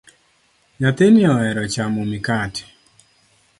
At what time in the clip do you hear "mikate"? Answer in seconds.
2.11-2.61